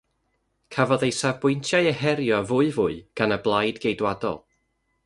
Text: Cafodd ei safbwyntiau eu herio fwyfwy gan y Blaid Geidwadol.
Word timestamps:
Cafodd 0.75 1.05
ei 1.07 1.13
safbwyntiau 1.17 1.91
eu 1.91 1.99
herio 2.01 2.41
fwyfwy 2.53 2.99
gan 3.21 3.37
y 3.37 3.39
Blaid 3.47 3.83
Geidwadol. 3.87 4.43